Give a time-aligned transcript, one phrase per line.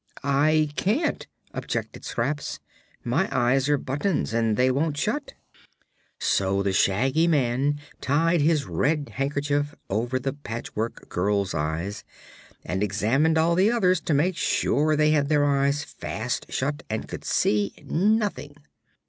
[0.23, 2.59] "I can't," objected Scraps.
[3.03, 5.35] "My eyes are buttons, and they won't shut."
[6.19, 12.03] So the Shaggy Man tied his red handkerchief over the Patchwork Girl's eyes
[12.65, 17.07] and examined all the others to make sure they had their eyes fast shut and
[17.07, 18.55] could see nothing.